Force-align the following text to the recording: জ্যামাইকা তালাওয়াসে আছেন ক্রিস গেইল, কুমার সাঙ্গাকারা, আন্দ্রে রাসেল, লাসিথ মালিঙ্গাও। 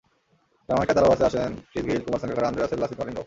জ্যামাইকা 0.67 0.95
তালাওয়াসে 0.95 1.25
আছেন 1.29 1.51
ক্রিস 1.71 1.85
গেইল, 1.89 2.01
কুমার 2.05 2.21
সাঙ্গাকারা, 2.21 2.47
আন্দ্রে 2.47 2.61
রাসেল, 2.63 2.79
লাসিথ 2.83 2.97
মালিঙ্গাও। 2.99 3.19